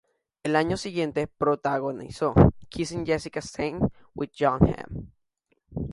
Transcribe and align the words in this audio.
El 0.41 0.55
año 0.55 0.77
siguiente 0.77 1.27
protagonizó 1.27 2.33
"Kissing 2.69 3.05
Jessica 3.05 3.39
Stein" 3.39 3.77
with 4.15 4.31
Jon 4.35 4.57
Hamm. 4.63 5.11